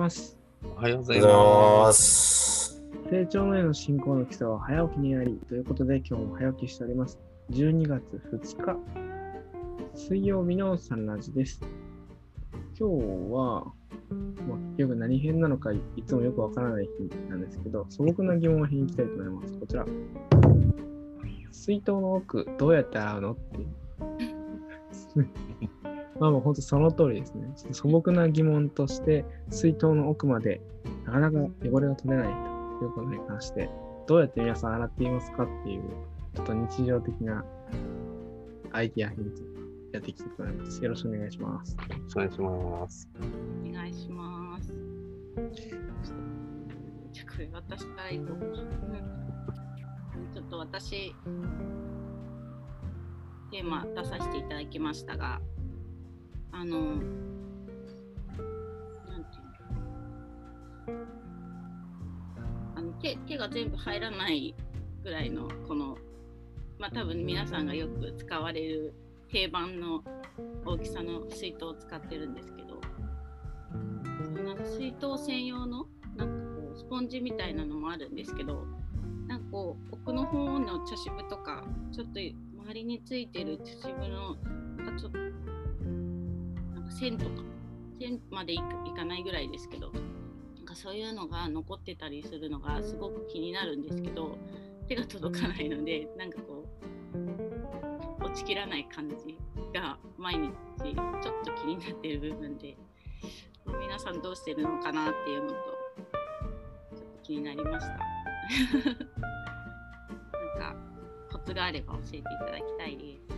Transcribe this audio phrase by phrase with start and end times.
[0.00, 0.38] ます。
[0.64, 1.26] おはようございま。
[1.84, 2.82] ますす。
[3.10, 7.18] 成長のへの進行の基礎は早起きにありということで今日も早起きしております。
[7.50, 8.02] 12月
[8.32, 8.78] 2日、
[9.94, 11.60] 水曜日のサンラジです。
[12.78, 12.94] 今日
[13.30, 13.64] は、
[14.48, 19.58] まあ、結局何編なのかいつもよくわからない日なんですけど、素朴な疑問を編に行きたいと思います。
[19.58, 19.84] こちら。
[21.50, 23.58] 水筒の奥、どうやって洗うのって。
[26.20, 27.50] まあもう本当その通りですね。
[27.56, 30.60] ちょっと素朴な疑問として、水筒の奥まで
[31.06, 32.26] なかなか汚れが取れない
[32.78, 33.70] ということに関して、
[34.06, 35.82] どうやって皆さん洗っていますかっていう、
[36.34, 37.42] ちょっと日常的な
[38.72, 39.42] アイディアヒント
[39.92, 40.84] やっていきたいと思います。
[40.84, 41.76] よろしくお願いします。
[42.14, 43.08] お願いします。
[43.66, 44.74] お願いします。
[47.12, 48.58] じゃあこれ私から行こうか。
[50.34, 51.14] ちょっと私、
[53.50, 55.40] テーマ出させていただきましたが、
[56.52, 57.02] あの、なん
[59.24, 59.40] てい
[60.88, 61.04] うの。
[62.76, 64.54] あの手手が全部入らない
[65.02, 65.96] ぐらいのこの
[66.78, 68.94] まあ多分皆さんがよく使われる
[69.28, 70.02] 定番の
[70.64, 72.80] 大きさの水筒を使ってるんですけど
[74.36, 78.64] その水筒専用のなんかこうスポンジみたいなのもあるんですけど
[79.26, 84.36] なんかこう奥の方の茶渋とかちょっと周りについてる茶渋の
[87.00, 87.42] 線とか
[87.98, 89.90] 線までいまでいかないぐらいですけど
[90.56, 94.36] なんかそういうのが残ってたりするのがすごく気になるんですけど
[94.86, 96.66] 手が届かないのでなんかこ
[98.20, 99.38] う落ちきらない感じ
[99.72, 100.50] が毎日
[100.82, 102.76] ちょっと気になってる部分で
[103.80, 107.92] 皆さんどうしてるのかなっていうのとちょっと気になりました。
[110.58, 110.76] なんか
[111.32, 113.29] コツがあれば教えていただきたいです。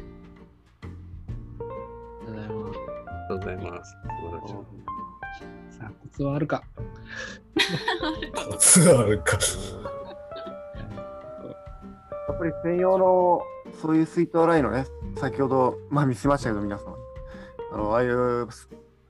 [3.28, 3.90] りがとうございます。
[3.92, 3.98] 素
[4.30, 4.54] 晴らしい。
[5.70, 6.62] さあ、コツはあるか
[8.34, 9.38] コツがあるか。
[12.28, 13.42] やっぱり専用の
[13.80, 16.94] そういう水筒洗いのね、先ほど、まあ、見せましたけど、皆さん。
[17.72, 18.48] あのああいう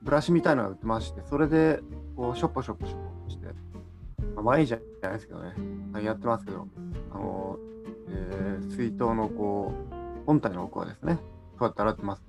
[0.01, 1.81] ブラシみたいなのが売ってまして、それで
[2.15, 3.47] こうショッポショッポショッポして、
[4.35, 5.53] まあ、毎日じゃないですけどね、
[6.03, 6.67] やってますけど、
[7.11, 7.57] あの
[8.09, 11.15] えー水筒のこう本体の奥はですね、
[11.59, 12.23] こうやって洗ってます。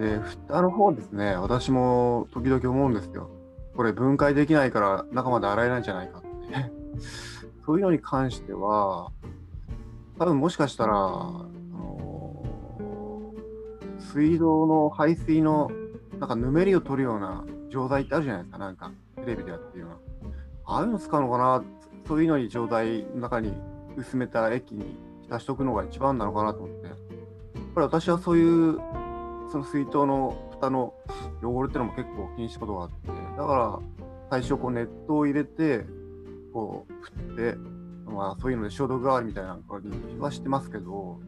[0.00, 3.28] で、蓋の方ですね、私も時々思うんですよ。
[3.76, 6.28] これ分解できないから中まで洗えないんじゃないかって。
[7.66, 9.12] そういうのに関しては、
[10.18, 10.96] 多分もしかしたら、あ
[11.72, 12.42] の
[13.98, 15.70] 水道の排水の
[16.18, 19.96] なんかぬめりを取るような錠剤ってあるじゃないですか、なんかテレビでやってるような。
[20.64, 21.62] ああいうの使うのかな、
[22.08, 23.52] そういうのに錠剤の中に
[23.98, 26.86] 薄めた液に浸しとくのが一番なのかなと思って。
[26.86, 26.96] やっ
[27.74, 28.80] ぱり私はそういう
[29.50, 30.94] その水筒の蓋の
[31.42, 33.78] 汚れってのも結構気にしたことがあって、だから
[34.30, 35.84] 最初こう熱湯を入れて、
[36.52, 36.92] こう
[37.34, 37.58] 振って、
[38.10, 41.20] まあそういうので消毒代わりみたいなのにはしてますけど、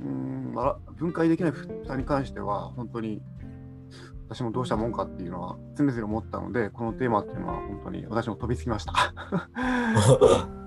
[0.00, 0.54] うーん、
[0.96, 3.20] 分解できない蓋に関しては本当に
[4.28, 8.92] 私もどうしたもんかっていうのは常々思ったので、このテーマっていうのは本当に私も飛びつきました。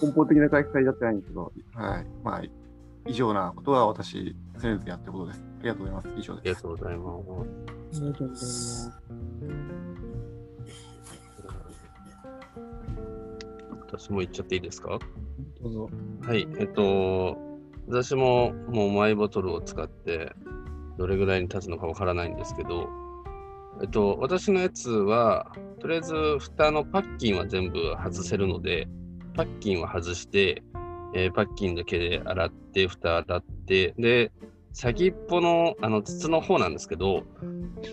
[0.00, 2.06] 根本的な解決になってないんですけど、はい。
[2.22, 2.42] まあ、
[3.06, 5.44] 以上なことが私、常々やってることです。
[5.60, 6.08] ありがとうございます。
[6.18, 6.40] 以上です。
[6.40, 7.18] ありがとうございます。
[7.18, 8.90] ありがとうございます。
[13.88, 14.98] 私も言っちゃっていいですか
[15.62, 15.90] どうぞ。
[16.22, 17.38] はい、えっと、
[17.86, 20.32] 私ももうマイボトルを使って、
[20.98, 22.88] どれぐらいに経つのかわからないんですけど、
[23.80, 28.88] えっと、私のやつは、とりあえず蓋のパッキンは全部外せるので、
[29.34, 30.62] パッキンは外して、
[31.14, 34.32] えーパッキンだけで洗って、蓋洗って、で、
[34.72, 37.24] 先っぽのあの筒の方なんですけど、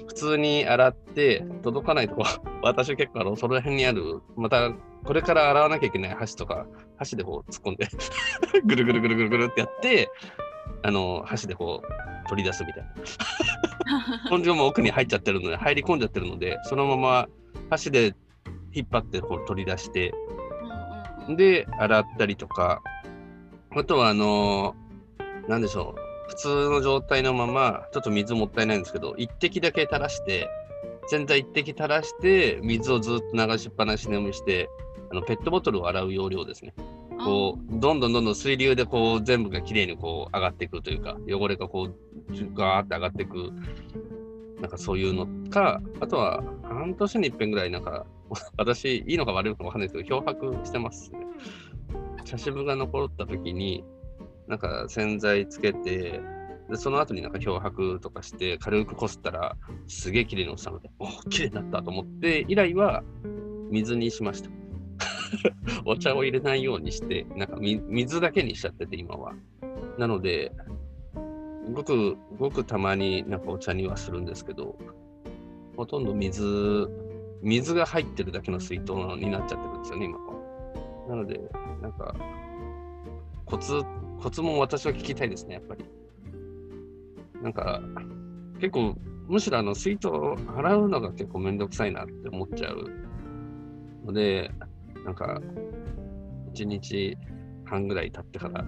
[0.08, 2.24] 普通に洗って届かないとこ、
[2.62, 4.72] 私結構あのその辺にある、また
[5.04, 6.68] これから洗わなきゃいけない箸とか、
[6.98, 7.88] 箸でこう突っ込んで、
[8.66, 10.10] ぐるぐるぐるぐるぐるってやって、
[10.84, 12.94] あの箸でこう取り出すみたいな。
[13.06, 17.28] スポンジがもう奥に入っちゃってるので、入り込んじゃってるので、そのまま
[17.70, 18.16] 箸で
[18.74, 20.14] 引っ張ってこう取り出して、
[21.30, 22.82] で、洗ったりとか、
[23.76, 24.86] あとは、あのー
[25.48, 30.50] なんでしょう、普通の状態のまま、ちょっと水もったいないんですけど、一滴だけ垂らして、
[31.10, 34.70] 全体一滴垂らして、水をずっと流しっぱなしにして、
[35.12, 36.74] あのペットボトルを洗う要領ですね。
[37.24, 41.96] こう、どんどんどんどん水流でこう、全部がきれいにこう、上がっていくというか、汚れがこう、
[42.56, 43.52] ガーって上がっていく、
[44.60, 48.06] なんかそういうのか、あとは、半年に一遍ぐらい、なんか、
[48.58, 51.20] 私、いいのか悪いのかわかんないですけど、漂白してますね。
[52.24, 53.84] 茶渋が残った時に、
[54.48, 56.22] なんか洗剤つけて、
[56.70, 59.56] で、その後になんか漂白とかして、軽くこすったら、
[59.88, 63.04] すげえ綺麗に落ちたので、おお綺麗になったと思って、以来は
[63.70, 64.50] 水にしました。
[65.86, 69.34] お茶を入れないようにして、なんか水だけにしちゃってて、今は。
[69.98, 70.52] なので、
[71.74, 74.76] ごく、ごくたまになんかお茶にはするんですけど、
[75.76, 76.90] ほとんど水、
[77.42, 80.36] 水が入ってるだけの水筒になっちゃってるんですよね、今は。
[81.10, 81.40] なので、
[81.82, 82.16] なんか、
[83.46, 83.82] コツ、
[84.22, 85.86] コツも私は聞きたいですね、やっぱり。
[87.42, 87.82] なんか、
[88.60, 88.96] 結構、
[89.28, 92.90] むしろあの水筒を洗うのが結構めんどくさいなって思っちゃう
[94.06, 94.52] ので、
[95.04, 95.42] なんか、
[96.54, 97.18] 1日
[97.66, 98.66] 半ぐらい経ってから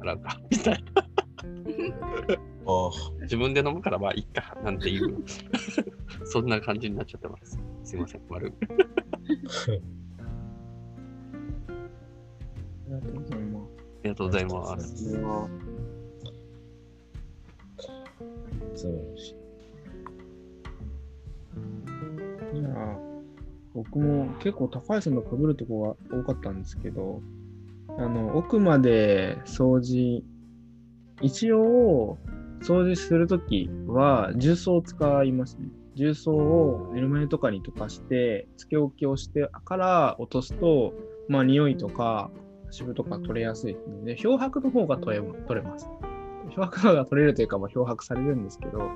[0.00, 0.91] 洗うか、みたいな。
[2.66, 2.90] ああ、
[3.22, 5.24] 自分で飲むからまあいいか、なんていう、
[6.24, 7.58] そんな感じになっちゃってます。
[7.84, 8.52] すいません、悪い。
[8.52, 8.54] あ
[12.86, 13.72] りがとうございます。
[13.76, 15.20] ありがとうございます。
[18.74, 19.36] そうし。
[22.54, 22.98] じゃあ、
[23.74, 27.22] 僕も結構高橋さんと被るとこが多かったんですけど、
[27.98, 30.22] あの、奥まで掃除、
[31.22, 32.18] 一応、
[32.62, 35.68] 掃除するときは重曹を使いますね。
[35.94, 40.94] 重曹を寝る前とかに溶かして、つけ置きをしてから落とすと、
[41.28, 42.30] まあ、匂いとか、
[42.70, 44.14] 渋とか取れやすいですね。
[44.14, 45.88] で、漂白の方が取れ取れます。
[46.54, 48.90] 漂白の方が取れるというか、まあ、漂白されるんですけど、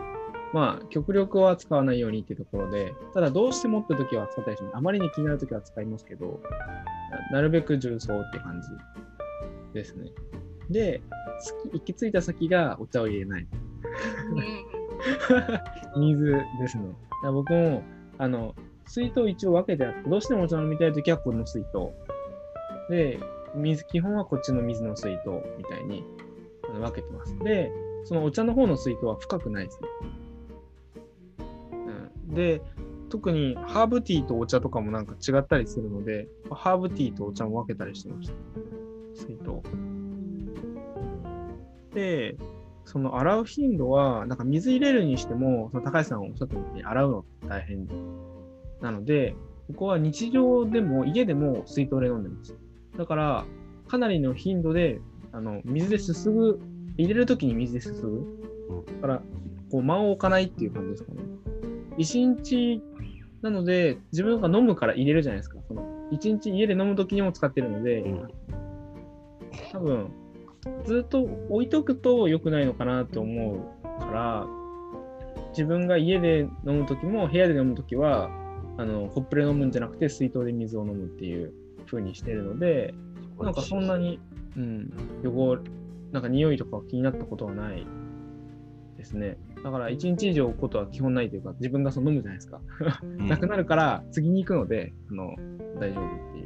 [0.53, 4.77] まあ、極力は使わないようにっていうところで、ただどうしてもって時は使ったりします。
[4.77, 6.41] あまりに気になる時は使いますけど、
[7.33, 8.69] なるべく重曹って感じ
[9.75, 10.13] ですね。
[10.71, 11.03] で、
[11.73, 13.47] 行き着いた先がお茶を入れない。
[15.97, 16.85] 水ですね。
[16.89, 17.83] だから僕も、
[18.19, 18.55] あの、
[18.87, 21.91] 水筒一応分けてあって、どうしてもお茶飲みたい時はこの水筒。
[22.91, 23.19] で、
[23.55, 25.29] 水、基本はこっちの水の水筒
[25.59, 26.05] みたいに
[26.73, 27.39] 分けてます。
[27.41, 27.71] で、
[28.05, 29.89] そのお茶の方の水筒は深くないですね。
[32.29, 32.63] うん、で、
[33.09, 38.35] 特にハーブティーとお茶とかもなんか違ったりするので、ハーブティーとお茶も分けたりしてました。
[39.15, 39.96] 水筒。
[41.97, 42.37] で、
[42.85, 47.89] その洗う頻度は、なんか水入れるにしても、その高橋さんがおっしゃったように洗うの大変
[48.83, 49.35] なので、
[49.69, 52.55] ここは日常でも家でも水筒で飲んでます。
[52.99, 53.47] だから、
[53.89, 55.01] かなりの頻度で、
[55.33, 56.61] あの、水ですすぐ、
[56.99, 58.27] 入れるときに水ですすぐ。
[59.01, 59.23] だから、
[59.71, 61.19] こう、間を置かないっていう感じですかね。
[61.97, 62.83] 一日
[63.41, 65.59] なので、自分が飲むから入れるじゃないですか。
[65.67, 65.83] その
[66.13, 68.29] 一日家で飲むときにも使ってるので、うん
[69.73, 70.11] 多分、
[70.85, 74.47] ずっと置いとくと良くないのかなと思うから、
[75.51, 78.31] 自分が家で飲むときも部屋で飲むときは、
[78.79, 81.53] あの、コップで飲むんじゃなくて水筒で水を飲むっていう
[81.87, 82.95] 風にしてるので、
[83.41, 84.21] なんかそんなに、
[84.57, 84.91] うん、
[85.25, 85.59] 汚、
[86.13, 87.87] なんか匂いとか気になったことはない
[88.97, 89.39] ですね。
[89.65, 92.61] だから一日以上置くことは基本ないというか、自分がそう飲むじゃないですか。
[93.03, 95.35] うん なくなるから次に行くので、あの、
[95.81, 96.46] 大丈夫ってい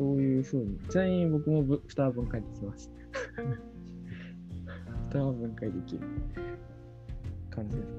[0.00, 0.78] そういうふうに。
[0.88, 2.90] ちなみに僕もぶ蓋は分解できます。
[5.10, 6.00] 蓋は分解できる
[7.50, 7.88] 感じです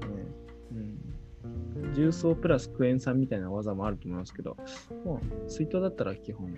[1.84, 1.94] うん。
[1.94, 4.56] 重曹プラスクエン酸みたいな技もあると思いますけど、
[5.04, 6.52] もう水筒だったら基本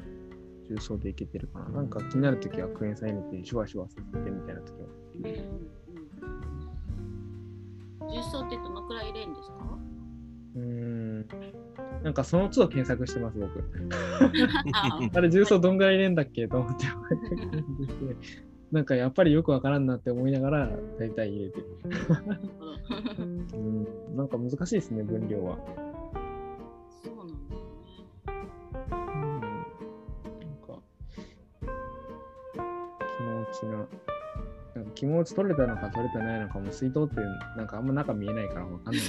[0.66, 1.68] 重曹でいけてるかな。
[1.68, 4.88] なんか気になるときはクエン酸入れてシュワシュワさせてみたいなときは。
[8.10, 9.78] 重曹ってどのくらい入れるんですか？
[10.54, 10.83] うーん。
[12.04, 13.64] なんかその都度検索してます、僕。
[14.74, 16.84] ああれ、重曹どんぐらい入れんだっけと思って。
[18.70, 21.66] なんかやっぱりよくわからんなって思いながら、大体入れてる。
[23.18, 23.22] う
[23.56, 23.86] ん。
[24.16, 25.58] なんか難しいですね、分量は。
[34.94, 37.20] 気持ち取れたのか取れてないのかも、水筒って
[37.56, 39.04] なんかあんま中見えないからわかんない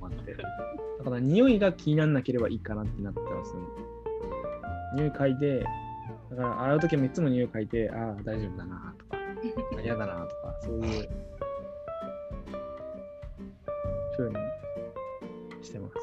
[0.00, 0.34] もあって。
[0.98, 3.66] だから匂いが気にならなければいいかなってなってますよね。
[4.94, 5.64] 匂い嗅いで、
[6.30, 9.18] だから洗うときもいつも匂い嗅いで、ああ、大丈夫だなとか、
[9.78, 11.08] あ嫌だなとか、そういう、
[14.16, 14.36] ふうに
[15.62, 15.94] してます。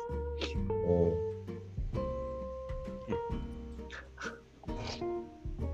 [0.88, 1.16] おう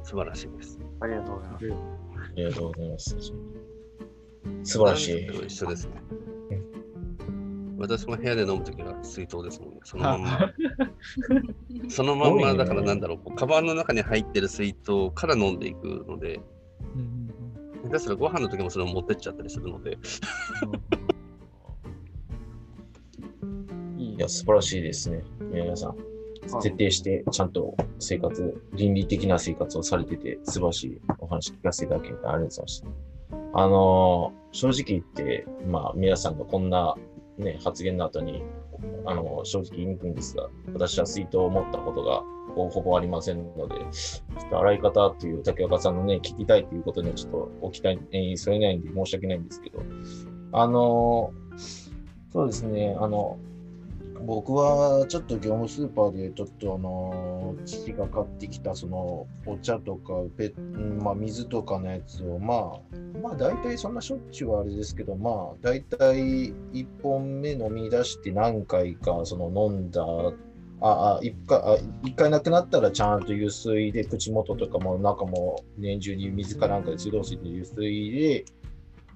[0.03, 0.79] 素晴らしいです。
[0.99, 2.10] ありがとうございます。
[2.31, 3.15] ありがとうございます。
[4.63, 5.45] 素晴らしい。
[5.45, 6.01] 一緒ですね。
[7.77, 9.79] 私も部屋で飲むときは水筒ですもんね。
[9.83, 10.53] そのまんま。
[11.89, 16.39] そのまんまだからなんだろう、こうカバンの中に入ってる水筒から飲んでいくので、
[17.83, 19.97] 下手すらご飯の時もそれを持ってっちゃったりするので、
[23.97, 25.23] いや、素晴らしいですね。
[25.51, 26.10] 皆さん。
[26.61, 32.87] 徹底してちゃんと生活、倫理的な生活をされてて、素晴らしいお話聞かせていただきありがとうございました。
[33.53, 36.95] あのー正直言って、まあ、皆さんがこんな、
[37.37, 38.43] ね、発言の後に、
[39.05, 42.21] あのー正直言いにくいんですが、私は水筒を持ったことが
[42.55, 49.83] ほぼありませんので、ちょっと洗い方っていう竹岡さんのね、聞きたいということにはちょっとお期待に添えないんで申し訳ないんですけど、
[50.51, 51.91] あのー
[52.31, 53.37] そうですね、あの、
[54.25, 60.53] 僕はちょっと業務スーパーでちょっとあの父が買ってきたそのお茶とかペ
[60.99, 70.03] まあ、水とかのやつをまあまあ大体そんなしょっちゅうはあれですけどまあ大体1本目飲み出して何回かその飲んだ
[70.81, 78.45] ああ一回あ一回なくなったらちゃんと油水で口元とかも中も年中に水かなんかで水道水で油水で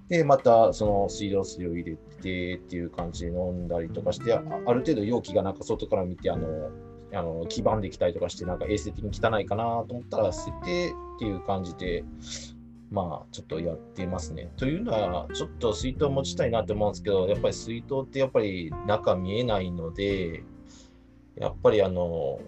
[0.10, 6.70] で、またその水道水を入れてっていう感じで飲んだりとかして、ある程度容器がなんか外から見て、あの、
[7.14, 12.04] あの黄ばんできたりとかして、なんか衛生的に汚いかなと思ったら捨ててっていう感じで、
[12.92, 14.52] まあちょっとやってますね。
[14.58, 20.44] というのは、ちょっと水筒持ちたいなと思うんですけど、やっぱり水筒ってやっぱり中見えないので、
[21.36, 22.40] やっぱりあの、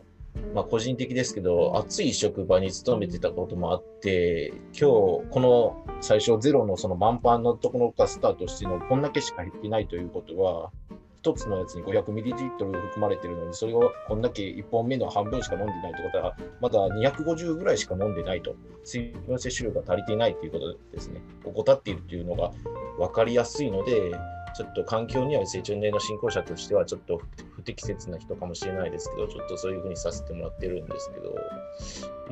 [0.53, 10.72] まあ、個人的ですけど、暑い職場に勤めてたこともあって、今日、この最初ゼロのその満帆のところからスタートしての、こんだけしか減ってないということは、
[11.17, 21.22] 一つのやつに 500ml 含まれてるのに、それをこんだけ1本目の半分しか飲んでないってことは、まだ250ぐらいしか飲んでないと、水分摂取量が足りていないということですね。
[21.44, 22.51] 怠っているというのが
[22.98, 24.13] 分かりやすいので、
[24.57, 27.21] ちょっと環境には成長年の進行者としてはちょっと
[27.51, 31.35] 不適切な人かもしれないですけど、ちょっとそういうふうにさせてもらってるんですけど、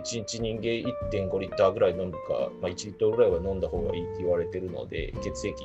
[0.01, 0.63] 1日人間
[1.11, 2.17] 1.5リッターぐらい飲むか、
[2.63, 5.55] まあ、1リットルぐらいは飲んだ方がいいって言われてるので、血液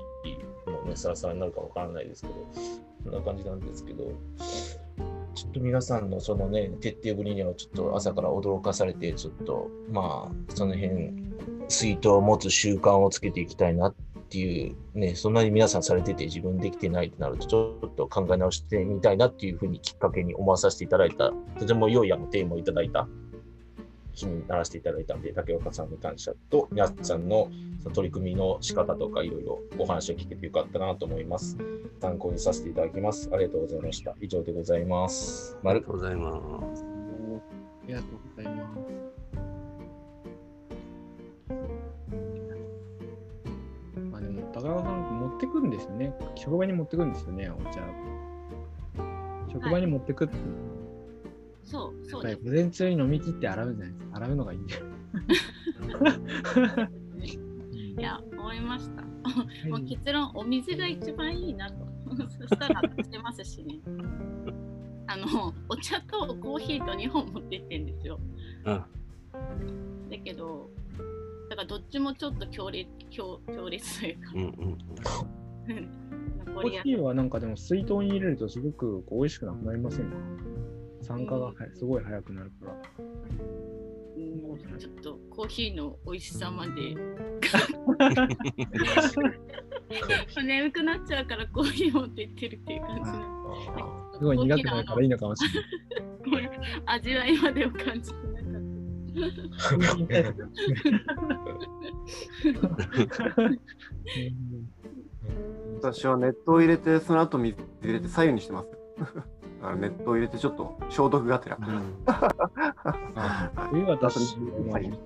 [0.66, 2.34] もね、サラサラになるかわからないですけど、
[3.04, 4.12] そんな感じなんですけど、
[5.34, 11.14] ちょっと皆さんのそのね、徹底ぶりにはちょっと朝から驚かされて、ちょっとまあ、その辺、
[11.68, 23.08] 水筒を持つ習慣をつけていきたいなっていう、ね、そんなに皆さんされてて自分できてないとなると、ちょっと考え直してみたいなっていうふうにきっかけに思わさせていただいた、とても良いあのテーマをいただいた
[24.12, 27.50] 日にならせていただいたんで、竹岡さんに感謝と、皆さんの
[27.94, 31.56] 取り組みの仕方とか、いろいろお話を聞けてよかったなと思います。
[32.00, 33.30] 参考にさせていただきます。
[33.32, 34.14] ありがとうございました。
[34.20, 35.58] 以上でございます。
[35.64, 36.30] ありがとうございま
[36.76, 36.84] す。
[36.84, 38.74] ありがとうございま
[39.06, 39.09] す。
[44.78, 46.14] あでも、高川さん持ってくんですよね。
[46.34, 47.80] 職場に持ってくんですよね、お茶。
[49.52, 50.36] 職場に持ってくって、
[51.64, 52.44] そう、そうやっぱです。
[52.44, 54.16] り午前中に飲み切って洗うじゃないですか。
[54.16, 54.84] 洗うのがいいんだよ。
[57.98, 59.02] いや、思いました。
[59.68, 61.90] もう結論、お水が一番いいなと。
[62.28, 63.80] そしたらしてますしね。
[65.06, 68.18] あの、お茶とコーヒーと2本持ってってんですよ。
[68.64, 70.08] うん。
[70.10, 70.70] だけど、
[71.50, 74.52] だからどっちもちょっと強烈強強烈というかう、んうん。
[76.54, 80.16] コーヒーはなんかでも水筒に入れるとすごくこう美味しくなくなりませんか？
[81.02, 82.72] 酸化がはすごい早くなるから。
[83.02, 83.10] うん
[84.78, 86.72] ちょっとコーヒーの美味しさまで
[90.42, 93.10] 眠くなっちゃうからコーヒー持ってってるっていう感じ
[94.18, 95.60] すごい苦くないからいいのかもしれ
[96.32, 96.50] ない。
[96.86, 98.29] 味わいまでを感じてなかった。
[105.80, 108.68] 私は熱湯を入れて、その後水入れて左右にしてます。
[109.62, 111.58] あの熱湯を入れてちょっと消毒がてら。
[113.70, 114.14] 冬は確
[114.72, 114.90] かに。
[114.90, 114.96] も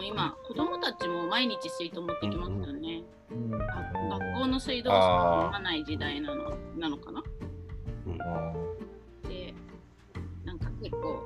[0.00, 3.04] う今、子供たちも毎日水筒持ってきますよね。
[3.30, 3.54] うん。
[3.54, 7.22] あ学校の水道水飲まない時代なのなのかな
[9.28, 9.54] で、
[10.44, 10.58] なん。
[10.58, 11.22] か結構、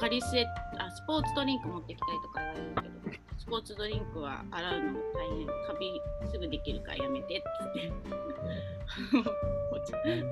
[0.00, 0.46] カリスエ
[0.78, 6.00] あ、スポーツドリンク持ってきたりとかするけど、スポーツドリンクは洗うの大変、カビ
[6.30, 7.80] すぐできるからやめてって。
[7.80, 8.00] 言って。
[10.20, 10.24] う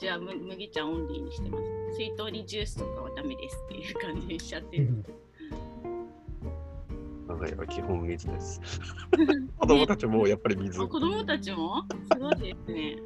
[0.00, 1.64] ちはむ麦茶オンリーにしてます。
[1.96, 5.04] 水筒にジュースとかはダメですっていう感じにしちゃってる。
[7.26, 8.60] 我が家は基本水です。
[9.58, 10.78] 子供たちもやっぱり水。
[10.78, 11.82] 子供たちも？
[12.12, 12.96] すごいですね。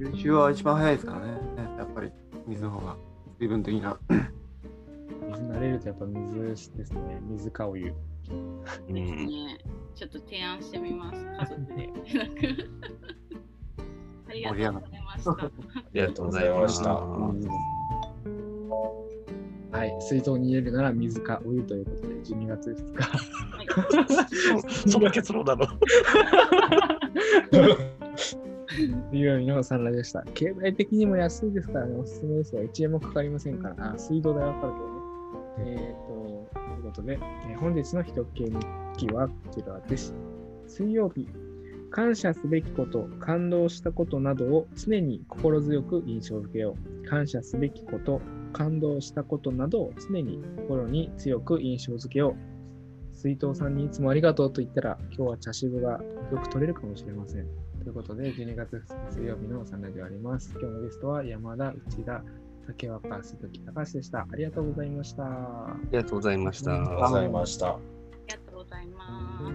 [0.00, 1.38] 吸収は一番早いですからね。
[1.78, 2.10] やっぱり
[2.46, 2.96] 水の方が
[3.38, 3.98] 水分的な。
[5.56, 6.38] 水慣れるとやっぱ水
[6.76, 7.20] ですね。
[7.30, 7.92] 水かお湯。
[8.30, 8.94] うん。
[8.94, 9.58] ね、
[9.94, 11.88] ちょっと提案してみます、家族で。
[14.28, 15.30] ありがとうございました。
[15.30, 15.50] あ
[15.92, 16.94] りがとうございました。
[19.72, 22.94] はい、水筒に入れるなら水かお湯ということで、12月2
[24.84, 24.90] 日。
[24.90, 25.66] その結論なの？
[29.10, 30.22] 水曜日のサンラでした。
[30.34, 32.62] 経済的にも安いですからね、おすすめですよ。
[32.62, 33.92] 1円もかかりませんから。
[33.92, 34.95] あ、水道代はかかるけどね。
[35.58, 38.56] えっ、と、ということで、えー本日の一系日
[38.96, 40.14] 記はこちらです。
[40.66, 41.26] 水曜日、
[41.90, 47.08] 感謝すべきこと、感動したことなどを常に心強く印象づけよう。
[47.08, 48.20] 感謝すべきこと、
[48.52, 52.36] 感動したことなどを常に心に強く印象づけよ
[53.12, 53.16] う。
[53.16, 57.46] 水筒さんにいつもありがとうと言ったら、今日は茶渋がよく取れるかもしれません。
[57.82, 60.50] ということで、12月2日水曜日のサンラジオあります。
[60.50, 62.22] 今日のゲストは山田、内田、
[62.66, 64.20] 竹若、鈴木隆でした。
[64.20, 65.24] ありがとうございました。
[65.24, 66.72] ありがとうございました。
[66.72, 67.68] ありがとうございました。
[67.68, 67.78] あ
[68.26, 69.52] りがとうございま